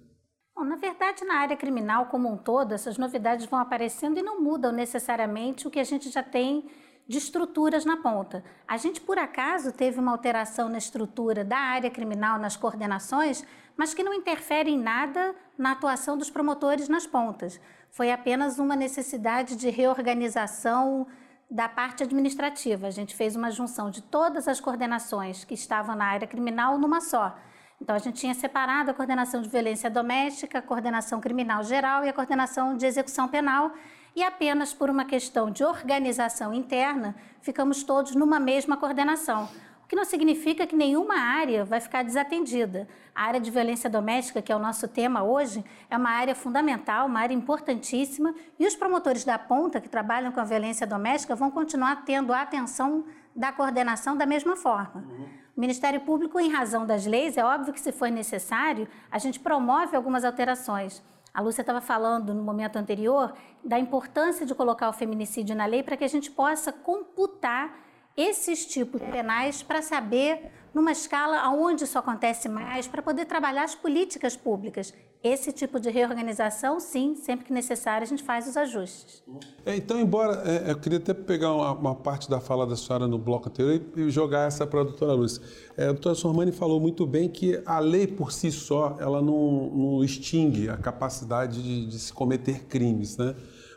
verdade, 1.14 1.24
na 1.24 1.36
área 1.36 1.56
criminal 1.56 2.06
como 2.06 2.30
um 2.30 2.36
todo, 2.36 2.72
essas 2.72 2.98
novidades 2.98 3.46
vão 3.46 3.58
aparecendo 3.58 4.18
e 4.18 4.22
não 4.22 4.40
mudam 4.40 4.72
necessariamente 4.72 5.66
o 5.66 5.70
que 5.70 5.78
a 5.78 5.84
gente 5.84 6.10
já 6.10 6.22
tem 6.22 6.68
de 7.06 7.18
estruturas 7.18 7.84
na 7.84 7.98
ponta. 7.98 8.42
A 8.66 8.76
gente, 8.76 9.00
por 9.00 9.18
acaso, 9.18 9.72
teve 9.72 10.00
uma 10.00 10.12
alteração 10.12 10.68
na 10.68 10.78
estrutura 10.78 11.44
da 11.44 11.58
área 11.58 11.90
criminal, 11.90 12.38
nas 12.38 12.56
coordenações, 12.56 13.44
mas 13.76 13.92
que 13.92 14.02
não 14.02 14.14
interfere 14.14 14.70
em 14.70 14.78
nada 14.78 15.34
na 15.58 15.72
atuação 15.72 16.16
dos 16.16 16.30
promotores 16.30 16.88
nas 16.88 17.06
pontas. 17.06 17.60
Foi 17.94 18.10
apenas 18.10 18.58
uma 18.58 18.74
necessidade 18.74 19.54
de 19.54 19.70
reorganização 19.70 21.06
da 21.48 21.68
parte 21.68 22.02
administrativa. 22.02 22.88
A 22.88 22.90
gente 22.90 23.14
fez 23.14 23.36
uma 23.36 23.52
junção 23.52 23.88
de 23.88 24.02
todas 24.02 24.48
as 24.48 24.58
coordenações 24.60 25.44
que 25.44 25.54
estavam 25.54 25.94
na 25.94 26.06
área 26.06 26.26
criminal 26.26 26.76
numa 26.76 27.00
só. 27.00 27.38
Então, 27.80 27.94
a 27.94 28.00
gente 28.00 28.18
tinha 28.18 28.34
separado 28.34 28.90
a 28.90 28.94
coordenação 28.94 29.40
de 29.40 29.48
violência 29.48 29.88
doméstica, 29.88 30.58
a 30.58 30.62
coordenação 30.62 31.20
criminal 31.20 31.62
geral 31.62 32.04
e 32.04 32.08
a 32.08 32.12
coordenação 32.12 32.76
de 32.76 32.84
execução 32.84 33.28
penal, 33.28 33.70
e 34.16 34.24
apenas 34.24 34.74
por 34.74 34.90
uma 34.90 35.04
questão 35.04 35.48
de 35.48 35.62
organização 35.62 36.52
interna, 36.52 37.14
ficamos 37.42 37.84
todos 37.84 38.16
numa 38.16 38.40
mesma 38.40 38.76
coordenação. 38.76 39.48
Que 39.94 39.96
não 39.96 40.04
significa 40.04 40.66
que 40.66 40.74
nenhuma 40.74 41.14
área 41.14 41.64
vai 41.64 41.80
ficar 41.80 42.02
desatendida. 42.02 42.88
A 43.14 43.26
área 43.26 43.38
de 43.38 43.48
violência 43.48 43.88
doméstica, 43.88 44.42
que 44.42 44.50
é 44.50 44.56
o 44.56 44.58
nosso 44.58 44.88
tema 44.88 45.22
hoje, 45.22 45.64
é 45.88 45.96
uma 45.96 46.10
área 46.10 46.34
fundamental, 46.34 47.06
uma 47.06 47.20
área 47.20 47.32
importantíssima, 47.32 48.34
e 48.58 48.66
os 48.66 48.74
promotores 48.74 49.22
da 49.22 49.38
ponta 49.38 49.80
que 49.80 49.88
trabalham 49.88 50.32
com 50.32 50.40
a 50.40 50.44
violência 50.44 50.84
doméstica 50.84 51.36
vão 51.36 51.48
continuar 51.48 52.04
tendo 52.04 52.32
a 52.32 52.42
atenção 52.42 53.04
da 53.36 53.52
coordenação 53.52 54.16
da 54.16 54.26
mesma 54.26 54.56
forma. 54.56 54.96
Uhum. 54.96 55.28
O 55.56 55.60
Ministério 55.60 56.00
Público, 56.00 56.40
em 56.40 56.50
razão 56.50 56.84
das 56.84 57.06
leis, 57.06 57.36
é 57.36 57.44
óbvio 57.44 57.72
que 57.72 57.80
se 57.80 57.92
for 57.92 58.10
necessário, 58.10 58.88
a 59.12 59.18
gente 59.20 59.38
promove 59.38 59.94
algumas 59.94 60.24
alterações. 60.24 61.04
A 61.32 61.40
Lúcia 61.40 61.60
estava 61.60 61.80
falando 61.80 62.34
no 62.34 62.42
momento 62.42 62.74
anterior 62.74 63.32
da 63.64 63.78
importância 63.78 64.44
de 64.44 64.56
colocar 64.56 64.88
o 64.88 64.92
feminicídio 64.92 65.54
na 65.54 65.66
lei 65.66 65.84
para 65.84 65.96
que 65.96 66.02
a 66.02 66.08
gente 66.08 66.32
possa 66.32 66.72
computar 66.72 67.84
esses 68.16 68.66
tipos 68.66 69.00
penais 69.02 69.62
para 69.62 69.82
saber 69.82 70.50
numa 70.74 70.90
escala 70.90 71.38
aonde 71.38 71.84
isso 71.84 71.96
acontece 71.96 72.48
mais, 72.48 72.88
para 72.88 73.00
poder 73.00 73.26
trabalhar 73.26 73.62
as 73.62 73.74
políticas 73.74 74.36
públicas. 74.36 74.92
Esse 75.22 75.52
tipo 75.52 75.80
de 75.80 75.88
reorganização, 75.88 76.78
sim, 76.78 77.14
sempre 77.14 77.46
que 77.46 77.52
necessário, 77.52 78.04
a 78.04 78.06
gente 78.06 78.22
faz 78.22 78.46
os 78.46 78.58
ajustes. 78.58 79.22
É, 79.64 79.74
então, 79.74 79.98
embora 79.98 80.42
é, 80.44 80.70
eu 80.70 80.78
queria 80.78 80.98
até 80.98 81.14
pegar 81.14 81.54
uma, 81.54 81.72
uma, 81.72 81.94
parte 81.94 82.28
da 82.28 82.40
fala 82.40 82.66
da 82.66 82.76
senhora 82.76 83.08
no 83.08 83.16
bloco 83.16 83.48
anterior 83.48 83.80
e, 83.96 84.00
e 84.02 84.10
jogar 84.10 84.48
essa 84.48 84.66
para 84.66 84.82
a 84.82 84.84
doutora 84.84 85.14
Lúcia. 85.14 85.42
É, 85.78 85.84
a 85.84 85.92
doutora 85.92 86.14
Sormani 86.14 86.52
falou 86.52 86.78
muito 86.78 87.06
bem 87.06 87.28
que 87.28 87.62
a 87.64 87.78
lei 87.78 88.06
por 88.06 88.32
si 88.32 88.52
só 88.52 88.96
ela 89.00 89.22
não, 89.22 89.70
não 89.70 90.04
extingue 90.04 90.68
a 90.68 90.76
capacidade 90.76 91.62
de, 91.62 91.86
de 91.86 91.98
se 91.98 92.12
cometer 92.12 92.64
crimes, 92.64 93.16
né? 93.16 93.34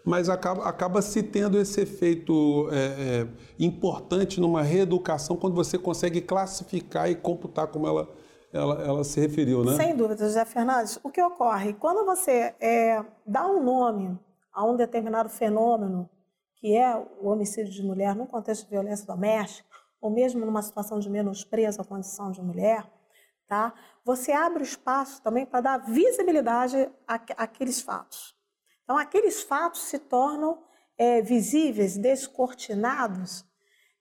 Mas 0.08 0.30
acaba, 0.30 0.64
acaba 0.64 1.02
se 1.02 1.22
tendo 1.22 1.60
esse 1.60 1.82
efeito 1.82 2.70
é, 2.72 2.78
é, 2.78 3.28
importante 3.60 4.40
numa 4.40 4.62
reeducação 4.62 5.36
quando 5.36 5.54
você 5.54 5.78
consegue 5.78 6.22
classificar 6.22 7.10
e 7.12 7.16
computar 7.16 7.68
como 7.68 7.86
ela 7.86 8.10
ela, 8.54 8.82
ela 8.82 9.04
se 9.04 9.20
referiu, 9.20 9.66
né? 9.66 9.76
Sem 9.76 9.94
dúvida, 9.94 10.26
José 10.26 10.46
Fernandes. 10.46 10.98
O 11.04 11.10
que 11.10 11.22
ocorre? 11.22 11.74
Quando 11.74 12.06
você 12.06 12.56
é, 12.62 13.04
dá 13.26 13.46
um 13.46 13.62
nome 13.62 14.18
a 14.54 14.64
um 14.66 14.78
determinado 14.78 15.28
fenômeno, 15.28 16.10
que 16.56 16.74
é 16.74 16.96
o 17.22 17.28
homicídio 17.28 17.74
de 17.74 17.84
mulher 17.84 18.16
no 18.16 18.26
contexto 18.26 18.64
de 18.64 18.70
violência 18.70 19.06
doméstica, 19.06 19.68
ou 20.00 20.10
mesmo 20.10 20.46
numa 20.46 20.62
situação 20.62 20.98
de 20.98 21.10
menosprezo 21.10 21.82
à 21.82 21.86
condição 21.86 22.32
de 22.32 22.42
mulher, 22.42 22.90
tá? 23.50 23.74
você 24.06 24.32
abre 24.32 24.64
espaço 24.64 25.22
também 25.22 25.46
para 25.46 25.60
dar 25.60 25.78
visibilidade 25.80 26.90
àqueles 27.06 27.82
fatos. 27.82 28.37
Então, 28.88 28.98
aqueles 28.98 29.44
fatos 29.44 29.82
se 29.82 30.00
tornam 30.00 30.64
é, 30.98 31.22
visíveis, 31.22 31.98
descortinados, 31.98 33.44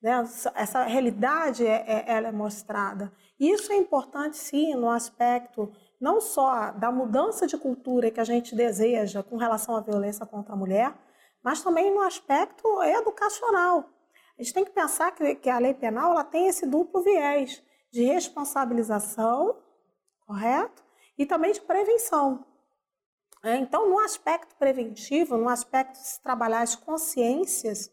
né? 0.00 0.23
essa 0.55 0.85
realidade 0.85 1.66
é, 1.66 1.85
é, 1.88 2.05
ela 2.07 2.28
é 2.28 2.33
mostrada. 2.33 3.12
Isso 3.38 3.73
é 3.73 3.76
importante, 3.76 4.37
sim, 4.37 4.76
no 4.76 4.88
aspecto 4.88 5.73
não 6.00 6.21
só 6.21 6.71
da 6.71 6.93
mudança 6.93 7.49
de 7.49 7.59
cultura 7.59 8.12
que 8.12 8.21
a 8.21 8.25
gente 8.25 8.55
deseja 8.55 9.25
com 9.25 9.37
relação 9.37 9.75
à 9.75 9.81
violência 9.81 10.25
contra 10.25 10.52
a 10.52 10.57
mulher, 10.57 10.95
mas 11.43 11.64
também 11.64 11.93
no 11.93 12.02
aspecto 12.02 12.81
educacional. 12.85 13.90
A 14.38 14.43
gente 14.43 14.55
tem 14.55 14.64
que 14.64 14.71
pensar 14.71 15.11
que, 15.11 15.35
que 15.35 15.50
a 15.50 15.59
lei 15.59 15.75
penal 15.75 16.12
ela 16.12 16.23
tem 16.23 16.47
esse 16.47 16.64
duplo 16.64 17.02
viés 17.02 17.61
de 17.90 18.05
responsabilização, 18.05 19.59
correto? 20.25 20.85
E 21.19 21.26
também 21.26 21.50
de 21.50 21.61
prevenção. 21.61 22.47
É, 23.47 23.57
então, 23.59 23.88
no 23.88 24.00
aspecto 24.00 24.57
preventivo, 24.59 25.37
no 25.37 25.49
aspecto 25.49 25.93
de 25.93 26.05
se 26.05 26.21
trabalhar 26.21 26.62
as 26.62 26.75
consciências 26.75 27.88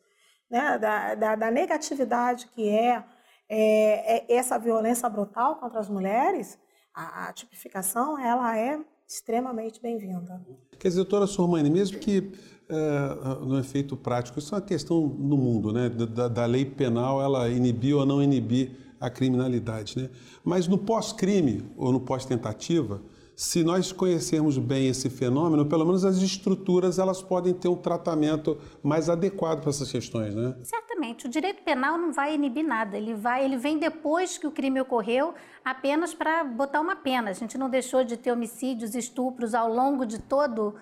né, 0.50 0.80
da, 0.80 1.14
da, 1.14 1.36
da, 1.36 1.52
negatividade 1.52 2.48
que 2.56 2.68
é, 2.68 3.04
é, 3.48 4.34
é, 4.34 4.36
essa 4.36 4.58
violência 4.58 5.08
brutal 5.08 5.58
contra 5.58 5.80
as 5.80 5.88
mulheres, 5.88 6.58
a, 6.92 7.30
a 7.30 7.34
tipificação 7.34 8.18
ela 8.20 8.58
é 8.58 8.80
extremamente 9.08 9.80
bem-vinda. 9.80 10.44
Quer 10.80 10.88
dizer, 10.88 11.02
doutora 11.02 11.28
Sormani, 11.28 11.70
mesmo 11.70 12.00
que 12.00 12.32
é, 12.68 13.46
no 13.46 13.60
efeito 13.60 13.96
prático, 13.96 14.40
isso 14.40 14.56
é 14.56 14.58
uma 14.58 14.66
questão 14.66 15.06
no 15.06 15.38
mundo, 15.38 15.72
né? 15.72 15.88
Da, 15.88 16.30
da, 16.30 16.46
lei 16.48 16.66
penal, 16.66 17.22
ela 17.22 17.48
inibir 17.48 17.96
ou 17.96 18.08
não 18.08 18.24
inibir 18.24 18.72
a 19.00 19.08
criminalidade, 19.08 20.02
né? 20.02 20.10
Mas 20.44 20.68
no 20.68 20.80
pós-crime 20.80 21.72
ou 21.78 21.92
no 21.92 22.00
pós-tentativa, 22.00 23.04
se 23.36 23.64
nós 23.64 23.92
conhecermos 23.92 24.58
bem 24.58 24.88
esse 24.88 25.10
fenômeno, 25.10 25.66
pelo 25.66 25.86
menos 25.86 26.06
as 26.06 26.18
estruturas 26.18 27.00
elas 27.00 27.22
podem 27.22 27.54
ter 27.54 27.68
um 27.68 27.76
tratamento 27.76 28.60
mais 28.82 29.10
adequado 29.10 29.62
para 29.62 29.70
essas 29.70 29.92
questões, 29.92 30.36
né? 30.36 30.56
Certamente. 30.64 31.26
O 31.26 31.30
direito 31.30 31.64
penal 31.64 31.98
não 31.98 32.14
vai 32.14 32.36
inibir 32.36 32.64
nada. 32.64 32.98
Ele 32.98 33.14
vai, 33.14 33.44
ele 33.44 33.58
vem 33.58 33.78
depois 33.78 34.38
que 34.38 34.48
o 34.48 34.52
crime 34.52 34.80
ocorreu, 34.80 35.34
apenas 35.66 36.14
para 36.14 36.44
botar 36.44 36.80
uma 36.80 36.96
pena. 36.96 37.32
A 37.32 37.34
gente 37.34 37.58
não 37.58 37.70
deixou 37.70 38.04
de 38.04 38.18
ter 38.18 38.32
homicídios, 38.32 38.96
estupros 38.96 39.54
ao 39.54 39.72
longo 39.72 40.06
de 40.06 40.20
todo 40.20 40.76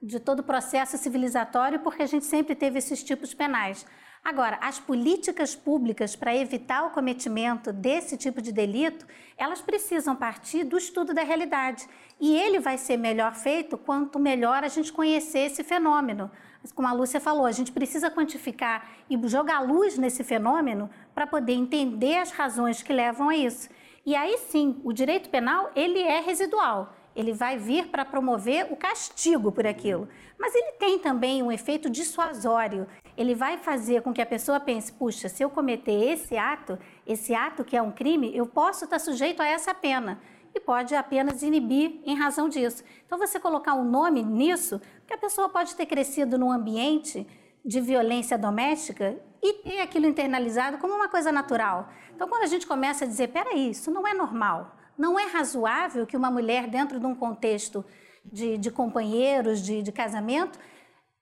de 0.00 0.20
todo 0.20 0.40
o 0.40 0.42
processo 0.44 0.96
civilizatório, 0.96 1.80
porque 1.80 2.02
a 2.02 2.06
gente 2.06 2.24
sempre 2.24 2.54
teve 2.54 2.78
esses 2.78 3.02
tipos 3.02 3.34
penais. 3.34 3.84
Agora, 4.24 4.58
as 4.60 4.78
políticas 4.78 5.56
públicas 5.56 6.14
para 6.14 6.36
evitar 6.36 6.84
o 6.84 6.90
cometimento 6.90 7.72
desse 7.72 8.16
tipo 8.16 8.42
de 8.42 8.52
delito, 8.52 9.06
elas 9.36 9.60
precisam 9.60 10.14
partir 10.14 10.64
do 10.64 10.76
estudo 10.76 11.14
da 11.14 11.22
realidade. 11.22 11.88
E 12.20 12.36
ele 12.36 12.58
vai 12.58 12.76
ser 12.76 12.96
melhor 12.96 13.34
feito 13.34 13.78
quanto 13.78 14.18
melhor 14.18 14.64
a 14.64 14.68
gente 14.68 14.92
conhecer 14.92 15.40
esse 15.40 15.64
fenômeno. 15.64 16.30
Como 16.74 16.88
a 16.88 16.92
Lúcia 16.92 17.20
falou, 17.20 17.46
a 17.46 17.52
gente 17.52 17.72
precisa 17.72 18.10
quantificar 18.10 18.88
e 19.08 19.18
jogar 19.28 19.60
luz 19.60 19.96
nesse 19.96 20.22
fenômeno 20.24 20.90
para 21.14 21.26
poder 21.26 21.52
entender 21.52 22.18
as 22.18 22.30
razões 22.30 22.82
que 22.82 22.92
levam 22.92 23.30
a 23.30 23.36
isso. 23.36 23.70
E 24.04 24.14
aí 24.14 24.36
sim, 24.38 24.80
o 24.84 24.92
direito 24.92 25.30
penal, 25.30 25.70
ele 25.74 26.00
é 26.00 26.20
residual 26.20 26.97
ele 27.18 27.32
vai 27.32 27.58
vir 27.58 27.88
para 27.88 28.04
promover 28.04 28.72
o 28.72 28.76
castigo 28.76 29.50
por 29.50 29.66
aquilo. 29.66 30.08
Mas 30.38 30.54
ele 30.54 30.70
tem 30.78 31.00
também 31.00 31.42
um 31.42 31.50
efeito 31.50 31.90
dissuasório. 31.90 32.86
Ele 33.16 33.34
vai 33.34 33.58
fazer 33.58 34.02
com 34.02 34.12
que 34.12 34.22
a 34.22 34.26
pessoa 34.26 34.60
pense: 34.60 34.92
puxa, 34.92 35.28
se 35.28 35.42
eu 35.42 35.50
cometer 35.50 36.12
esse 36.12 36.36
ato, 36.36 36.78
esse 37.04 37.34
ato 37.34 37.64
que 37.64 37.76
é 37.76 37.82
um 37.82 37.90
crime, 37.90 38.34
eu 38.36 38.46
posso 38.46 38.84
estar 38.84 39.00
sujeito 39.00 39.42
a 39.42 39.48
essa 39.48 39.74
pena. 39.74 40.20
E 40.54 40.60
pode 40.60 40.94
apenas 40.94 41.42
inibir 41.42 42.00
em 42.04 42.14
razão 42.14 42.48
disso. 42.48 42.84
Então, 43.04 43.18
você 43.18 43.40
colocar 43.40 43.74
um 43.74 43.84
nome 43.84 44.22
nisso, 44.22 44.80
porque 45.00 45.12
a 45.12 45.18
pessoa 45.18 45.48
pode 45.48 45.74
ter 45.74 45.86
crescido 45.86 46.38
num 46.38 46.52
ambiente 46.52 47.26
de 47.64 47.80
violência 47.80 48.38
doméstica 48.38 49.20
e 49.42 49.54
ter 49.54 49.80
aquilo 49.80 50.06
internalizado 50.06 50.78
como 50.78 50.94
uma 50.94 51.08
coisa 51.08 51.32
natural. 51.32 51.90
Então, 52.14 52.28
quando 52.28 52.44
a 52.44 52.46
gente 52.46 52.64
começa 52.64 53.04
a 53.04 53.08
dizer: 53.08 53.28
peraí, 53.28 53.70
isso 53.70 53.90
não 53.90 54.06
é 54.06 54.14
normal 54.14 54.77
não 54.98 55.18
é 55.18 55.26
razoável 55.26 56.06
que 56.06 56.16
uma 56.16 56.30
mulher, 56.30 56.66
dentro 56.66 56.98
de 56.98 57.06
um 57.06 57.14
contexto 57.14 57.84
de, 58.24 58.58
de 58.58 58.70
companheiros, 58.70 59.62
de, 59.62 59.80
de 59.82 59.92
casamento, 59.92 60.58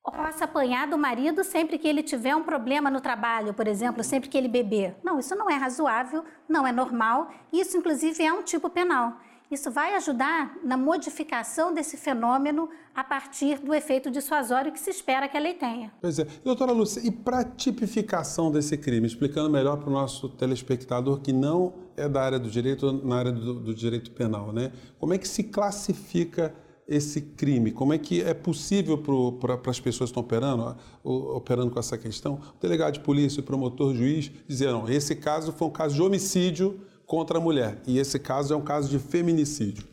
possa 0.03 0.45
apanhar 0.45 0.87
do 0.87 0.97
marido 0.97 1.43
sempre 1.45 1.79
que 1.79 1.87
ele 1.87 2.03
tiver 2.03 2.35
um 2.35 2.43
problema 2.43 2.89
no 2.91 3.01
trabalho, 3.01 3.53
por 3.53 3.67
exemplo, 3.67 4.03
sempre 4.03 4.29
que 4.29 4.39
ele 4.39 4.49
beber. 4.49 4.97
Não, 5.03 5.19
isso 5.19 5.35
não 5.35 5.51
é 5.51 5.55
razoável, 5.55 6.25
não 6.49 6.67
é 6.67 6.73
normal, 6.73 7.31
isso 7.53 7.77
inclusive 7.77 8.25
é 8.25 8.33
um 8.33 8.43
tipo 8.43 8.71
penal. 8.71 9.19
Isso 9.51 9.71
vai 9.71 9.95
ajudar 9.95 10.59
na 10.65 10.77
modificação 10.77 11.73
desse 11.73 11.97
fenômeno 11.97 12.69
a 12.93 13.05
partir 13.05 13.59
do 13.61 13.73
efeito 13.73 14.11
dissuasório 14.11 14.73
que 14.73 14.81
se 14.81 14.91
espera 14.91 15.29
que 15.29 15.37
a 15.37 15.41
lei 15.41 15.55
tenha. 15.55 15.93
Pois 16.01 16.19
é. 16.19 16.27
Doutora 16.45 16.73
Lúcia, 16.73 17.01
e 17.07 17.13
para 17.13 17.41
a 17.41 17.45
tipificação 17.45 18.51
desse 18.51 18.77
crime, 18.77 19.07
explicando 19.07 19.49
melhor 19.49 19.77
para 19.77 19.89
o 19.89 19.93
nosso 19.93 20.29
telespectador 20.31 21.21
que 21.21 21.33
não 21.33 21.75
é 21.97 22.09
da 22.09 22.23
área 22.23 22.39
do 22.41 22.51
direito, 22.51 22.93
na 22.93 23.17
área 23.17 23.31
do, 23.31 23.55
do 23.55 23.75
direito 23.75 24.11
penal, 24.11 24.53
né? 24.53 24.73
Como 24.99 25.15
é 25.15 25.19
que 25.19 25.29
se 25.29 25.45
classifica 25.45 26.53
esse 26.89 27.21
crime? 27.21 27.71
Como 27.71 27.93
é 27.93 27.99
que 27.99 28.23
é 28.23 28.35
possível 28.35 28.99
para 28.99 29.71
as 29.71 29.79
pessoas 29.79 30.11
que 30.11 30.19
estão 30.19 30.23
operando, 30.23 30.77
operando 31.05 31.71
com 31.71 31.79
essa 31.79 31.97
questão, 31.97 32.41
o 32.57 32.61
delegado 32.61 32.95
de 32.95 33.01
polícia, 33.01 33.41
o 33.41 33.45
promotor, 33.45 33.93
o 33.93 33.95
juiz, 33.95 34.31
dizer, 34.49 34.73
não, 34.73 34.89
esse 34.89 35.15
caso 35.15 35.53
foi 35.53 35.69
um 35.69 35.73
caso 35.73 35.95
de 35.95 36.03
homicídio 36.03 36.81
contra 37.07 37.39
a 37.39 37.41
mulher. 37.41 37.81
E 37.87 37.99
esse 37.99 38.19
caso 38.19 38.53
é 38.53 38.57
um 38.57 38.65
caso 38.65 38.89
de 38.89 38.99
feminicídio. 38.99 39.87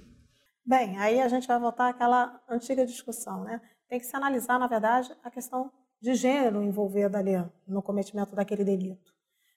Bem, 0.66 0.98
aí 0.98 1.22
a 1.22 1.28
gente 1.28 1.48
vai 1.48 1.60
voltar 1.60 1.90
àquela 1.90 2.42
antiga 2.50 2.86
discussão, 2.86 3.44
né? 3.44 3.62
Tem 3.88 4.00
que 4.00 4.06
se 4.06 4.16
analisar, 4.16 4.58
na 4.58 4.68
verdade, 4.68 5.16
a 5.24 5.30
questão 5.30 5.72
de 6.02 6.16
gênero 6.16 6.62
envolvida 6.62 7.18
ali 7.18 7.34
no 7.66 7.82
cometimento 7.82 8.36
daquele 8.36 8.66
delito, 8.66 9.14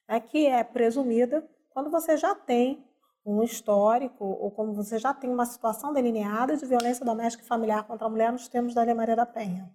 né? 0.07 0.17
que 0.19 0.47
é 0.47 0.63
presumida 0.63 1.45
quando 1.69 1.91
você 1.91 2.15
já 2.15 2.33
tem 2.33 2.85
um 3.25 3.43
histórico 3.43 4.23
ou 4.23 4.49
como 4.49 4.73
você 4.73 4.97
já 4.97 5.13
tem 5.13 5.29
uma 5.29 5.45
situação 5.45 5.91
delineada 5.91 6.55
de 6.55 6.65
violência 6.65 7.05
doméstica 7.05 7.43
e 7.43 7.47
familiar 7.47 7.83
contra 7.83 8.07
a 8.07 8.09
mulher 8.09 8.31
nos 8.31 8.47
termos 8.47 8.73
da 8.73 8.83
Lei 8.83 8.93
Maria 8.93 9.17
da 9.17 9.25
Penha. 9.25 9.69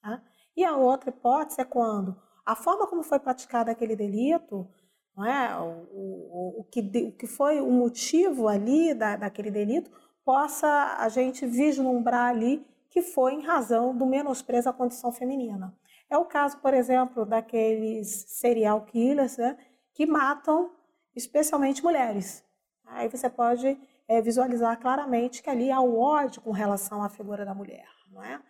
Tá? 0.00 0.22
E 0.56 0.64
a 0.64 0.74
outra 0.74 1.10
hipótese 1.10 1.60
é 1.60 1.64
quando 1.64 2.16
a 2.46 2.56
forma 2.56 2.86
como 2.86 3.02
foi 3.02 3.18
praticado 3.18 3.70
aquele 3.70 3.94
delito 3.94 4.66
não 5.18 5.26
é? 5.26 5.52
o, 5.60 5.88
o, 5.90 6.60
o, 6.60 6.64
que, 6.64 6.80
o 6.80 7.12
que 7.12 7.26
foi 7.26 7.60
o 7.60 7.68
motivo 7.68 8.46
ali 8.46 8.94
da, 8.94 9.16
daquele 9.16 9.50
delito, 9.50 9.90
possa 10.24 10.96
a 10.96 11.08
gente 11.08 11.44
vislumbrar 11.44 12.30
ali 12.30 12.64
que 12.88 13.02
foi 13.02 13.34
em 13.34 13.42
razão 13.42 13.96
do 13.96 14.06
menosprezo 14.06 14.68
à 14.68 14.72
condição 14.72 15.10
feminina. 15.10 15.76
É 16.08 16.16
o 16.16 16.24
caso, 16.24 16.58
por 16.58 16.72
exemplo, 16.72 17.26
daqueles 17.26 18.26
serial 18.28 18.82
killers 18.82 19.36
né, 19.36 19.58
que 19.92 20.06
matam 20.06 20.70
especialmente 21.16 21.82
mulheres. 21.82 22.44
Aí 22.86 23.08
você 23.08 23.28
pode 23.28 23.76
é, 24.06 24.22
visualizar 24.22 24.78
claramente 24.78 25.42
que 25.42 25.50
ali 25.50 25.72
há 25.72 25.80
o 25.80 25.98
ódio 25.98 26.40
com 26.40 26.52
relação 26.52 27.02
à 27.02 27.08
figura 27.08 27.44
da 27.44 27.54
mulher, 27.54 27.88
não 28.12 28.22
é? 28.22 28.40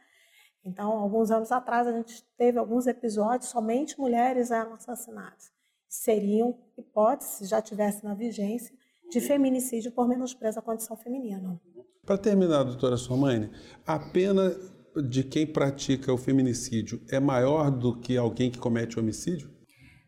Então, 0.63 0.93
alguns 0.93 1.31
anos 1.31 1.51
atrás, 1.51 1.87
a 1.87 1.93
gente 1.93 2.23
teve 2.37 2.59
alguns 2.59 2.87
episódios, 2.87 3.49
somente 3.49 3.99
mulheres 3.99 4.51
eram 4.51 4.75
assassinadas 4.75 5.58
seriam 5.89 6.59
hipóteses, 6.77 7.35
se 7.35 7.47
já 7.47 7.63
tivesse 7.63 8.05
na 8.05 8.15
vigência, 8.15 8.77
de 9.11 9.21
feminicídio 9.21 9.91
por 9.93 10.07
menosprezo 10.07 10.59
à 10.59 10.63
condição 10.63 10.97
feminina. 10.97 11.59
Para 12.05 12.19
terminar, 12.19 12.65
doutora 12.65 12.97
Sormani, 12.97 13.51
a 13.87 13.99
pena 13.99 14.55
de 15.03 15.23
quem 15.23 15.47
pratica 15.47 16.13
o 16.13 16.19
feminicídio 16.19 17.01
é 17.11 17.21
maior 17.21 17.71
do 17.71 17.99
que 17.99 18.17
alguém 18.17 18.51
que 18.51 18.59
comete 18.59 18.99
homicídio? 18.99 19.51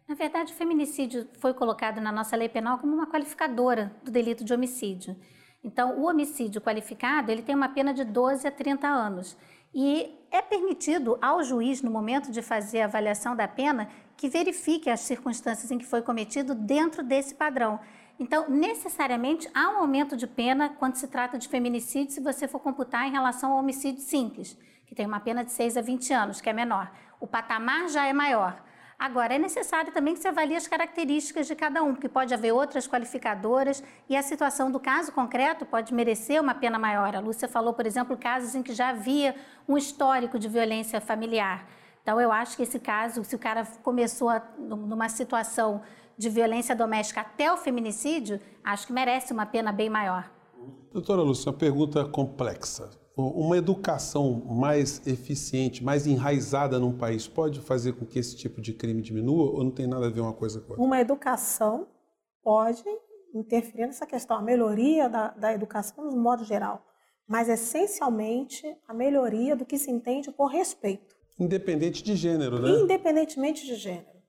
Na 0.09 0.15
verdade, 0.15 0.53
o 0.53 0.57
feminicídio 0.57 1.29
foi 1.39 1.55
colocado 1.55 2.01
na 2.01 2.11
nossa 2.11 2.35
lei 2.37 2.49
penal 2.49 2.79
como 2.79 2.93
uma 2.93 3.11
qualificadora 3.11 3.95
do 4.05 4.11
delito 4.11 4.45
de 4.45 4.53
homicídio. 4.53 5.17
Então, 5.63 6.01
o 6.01 6.09
homicídio 6.09 6.61
qualificado, 6.61 7.31
ele 7.31 7.43
tem 7.43 7.55
uma 7.55 7.69
pena 7.69 7.95
de 7.95 8.05
12 8.05 8.47
a 8.47 8.51
30 8.51 8.89
anos. 8.89 9.37
E 9.75 10.20
é 10.31 10.41
permitido 10.41 11.19
ao 11.21 11.43
juiz, 11.43 11.83
no 11.83 11.91
momento 11.91 12.31
de 12.31 12.41
fazer 12.41 12.83
a 12.83 12.85
avaliação 12.85 13.35
da 13.35 13.49
pena, 13.49 13.89
que 14.17 14.29
verifique 14.29 14.89
as 14.89 15.01
circunstâncias 15.01 15.71
em 15.71 15.79
que 15.79 15.87
foi 15.87 16.03
cometido 16.03 16.55
dentro 16.55 17.03
desse 17.03 17.35
padrão. 17.35 17.81
Então, 18.19 18.49
necessariamente 18.49 19.49
há 19.55 19.71
um 19.71 19.79
aumento 19.79 20.17
de 20.17 20.27
pena 20.27 20.69
quando 20.69 20.97
se 20.97 21.09
trata 21.09 21.39
de 21.39 21.49
feminicídio, 21.49 22.13
se 22.13 22.21
você 22.21 22.47
for 22.47 22.61
computar 22.61 23.09
em 23.09 23.13
relação 23.13 23.53
ao 23.53 23.59
homicídio 23.59 24.03
simples, 24.03 24.57
que 24.87 24.95
tem 24.95 25.07
uma 25.07 25.21
pena 25.21 25.43
de 25.43 25.51
6 25.53 25.77
a 25.77 25.81
20 25.81 26.13
anos, 26.13 26.41
que 26.41 26.51
é 26.51 26.53
menor. 26.53 26.93
O 27.19 27.27
patamar 27.27 27.89
já 27.89 28.07
é 28.07 28.13
maior. 28.13 28.63
Agora, 29.01 29.35
é 29.35 29.39
necessário 29.39 29.91
também 29.95 30.13
que 30.13 30.21
se 30.21 30.29
avalie 30.29 30.55
as 30.55 30.69
características 30.69 31.47
de 31.47 31.55
cada 31.55 31.83
um, 31.83 31.95
porque 31.95 32.07
pode 32.07 32.35
haver 32.35 32.53
outras 32.53 32.87
qualificadoras 32.87 33.83
e 34.07 34.15
a 34.15 34.23
situação 34.23 34.71
do 34.71 34.79
caso 34.79 35.11
concreto 35.11 35.65
pode 35.65 35.95
merecer 35.95 36.39
uma 36.39 36.55
pena 36.55 36.79
maior. 36.79 37.17
A 37.17 37.19
Lúcia 37.19 37.49
falou, 37.49 37.73
por 37.73 37.87
exemplo, 37.87 38.15
casos 38.15 38.55
em 38.55 38.63
que 38.63 38.75
já 38.75 38.91
havia 38.91 39.35
um 39.67 39.79
histórico 39.79 40.39
de 40.39 40.49
violência 40.49 41.01
familiar. 41.01 41.67
Então, 42.03 42.21
eu 42.21 42.31
acho 42.31 42.55
que 42.55 42.63
esse 42.63 42.79
caso, 42.79 43.25
se 43.25 43.35
o 43.35 43.39
cara 43.39 43.67
começou 43.83 44.29
a, 44.29 44.43
numa 44.59 45.09
situação 45.09 45.81
de 46.19 46.29
violência 46.29 46.77
doméstica 46.77 47.23
até 47.23 47.51
o 47.51 47.57
feminicídio, 47.57 48.39
acho 48.63 48.87
que 48.87 48.93
merece 48.93 49.33
uma 49.33 49.47
pena 49.47 49.73
bem 49.73 49.89
maior. 49.89 50.31
Doutora 50.93 51.23
Lúcia, 51.23 51.51
uma 51.51 51.57
pergunta 51.57 52.05
complexa. 52.05 52.91
Uma 53.29 53.57
educação 53.57 54.45
mais 54.47 55.07
eficiente, 55.07 55.83
mais 55.83 56.07
enraizada 56.07 56.79
num 56.79 56.97
país 56.97 57.27
pode 57.29 57.61
fazer 57.61 57.93
com 57.93 58.07
que 58.07 58.19
esse 58.19 58.37
tipo 58.37 58.61
de 58.61 58.73
crime 58.73 59.03
diminua 59.03 59.51
ou 59.51 59.65
não 59.65 59.71
tem 59.71 59.87
nada 59.87 60.07
a 60.07 60.11
ver 60.11 60.21
uma 60.21 60.33
coisa 60.33 60.61
com 60.61 60.71
outra? 60.71 60.85
Uma 60.85 61.01
educação 61.01 61.87
pode 62.43 62.85
interferir 63.35 63.87
nessa 63.87 64.07
questão, 64.07 64.37
a 64.37 64.43
melhoria 64.43 65.09
da, 65.09 65.29
da 65.29 65.53
educação 65.53 66.11
no 66.11 66.17
modo 66.17 66.45
geral, 66.45 66.85
mas 67.27 67.49
essencialmente 67.49 68.67
a 68.89 68.95
melhoria 68.95 69.55
do 69.55 69.65
que 69.65 69.79
se 69.79 69.91
entende 69.91 70.31
por 70.33 70.47
respeito. 70.47 71.15
Independente 71.39 72.03
de 72.03 72.17
gênero, 72.17 72.61
né? 72.61 72.71
Independentemente 72.71 73.65
de 73.65 73.77
gênero. 73.77 74.21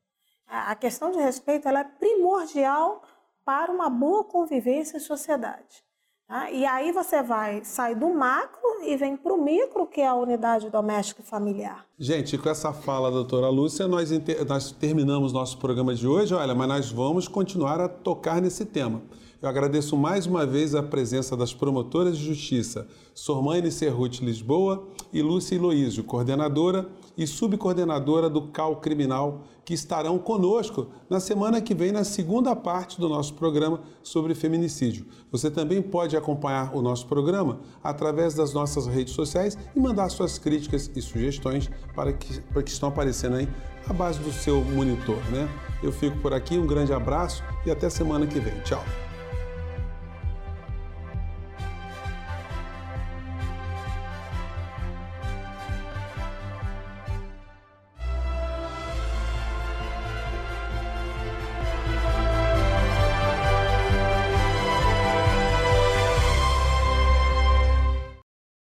A 0.47 0.75
questão 0.75 1.11
de 1.11 1.17
respeito 1.17 1.67
ela 1.67 1.79
é 1.79 1.83
primordial 1.83 3.01
para 3.43 3.71
uma 3.71 3.89
boa 3.89 4.23
convivência 4.23 4.97
em 4.97 4.99
sociedade. 4.99 5.83
Tá? 6.31 6.49
E 6.49 6.65
aí 6.65 6.93
você 6.93 7.21
vai 7.21 7.61
sair 7.65 7.93
do 7.93 8.07
macro 8.07 8.61
e 8.87 8.95
vem 8.95 9.17
para 9.17 9.33
o 9.33 9.43
micro, 9.43 9.85
que 9.85 9.99
é 9.99 10.07
a 10.07 10.15
unidade 10.15 10.69
doméstica 10.69 11.21
e 11.21 11.25
familiar. 11.25 11.85
Gente, 11.99 12.37
com 12.37 12.47
essa 12.47 12.71
fala 12.71 13.11
doutora 13.11 13.49
Lúcia, 13.49 13.85
nós, 13.85 14.11
nós 14.47 14.71
terminamos 14.71 15.33
nosso 15.33 15.57
programa 15.57 15.93
de 15.93 16.07
hoje, 16.07 16.33
olha, 16.33 16.55
mas 16.55 16.69
nós 16.69 16.89
vamos 16.89 17.27
continuar 17.27 17.81
a 17.81 17.89
tocar 17.89 18.41
nesse 18.41 18.63
tema. 18.63 19.01
Eu 19.41 19.49
agradeço 19.49 19.97
mais 19.97 20.25
uma 20.25 20.45
vez 20.45 20.73
a 20.73 20.81
presença 20.81 21.35
das 21.35 21.53
promotoras 21.53 22.17
de 22.17 22.23
justiça 22.23 22.87
Sormane 23.13 23.69
Serruti 23.69 24.23
Lisboa 24.23 24.87
e 25.11 25.21
Lúcia 25.21 25.55
Iloísio, 25.55 26.01
coordenadora 26.05 26.87
e 27.21 27.27
subcoordenadora 27.27 28.27
do 28.27 28.47
CAL 28.47 28.77
Criminal, 28.77 29.41
que 29.63 29.75
estarão 29.75 30.17
conosco 30.17 30.87
na 31.07 31.19
semana 31.19 31.61
que 31.61 31.75
vem, 31.75 31.91
na 31.91 32.03
segunda 32.03 32.55
parte 32.55 32.99
do 32.99 33.07
nosso 33.07 33.35
programa 33.35 33.81
sobre 34.01 34.33
feminicídio. 34.33 35.05
Você 35.31 35.51
também 35.51 35.83
pode 35.83 36.17
acompanhar 36.17 36.75
o 36.75 36.81
nosso 36.81 37.05
programa 37.05 37.59
através 37.83 38.33
das 38.33 38.53
nossas 38.53 38.87
redes 38.87 39.13
sociais 39.13 39.55
e 39.75 39.79
mandar 39.79 40.09
suas 40.09 40.39
críticas 40.39 40.89
e 40.95 41.01
sugestões 41.01 41.69
para 41.95 42.11
que, 42.11 42.41
para 42.41 42.63
que 42.63 42.71
estão 42.71 42.89
aparecendo 42.89 43.35
aí 43.35 43.47
à 43.87 43.93
base 43.93 44.19
do 44.19 44.31
seu 44.31 44.63
monitor, 44.63 45.19
né? 45.31 45.47
Eu 45.83 45.91
fico 45.91 46.17
por 46.17 46.33
aqui, 46.33 46.57
um 46.57 46.65
grande 46.65 46.91
abraço 46.91 47.43
e 47.65 47.69
até 47.69 47.87
semana 47.89 48.25
que 48.25 48.39
vem. 48.39 48.59
Tchau! 48.61 49.10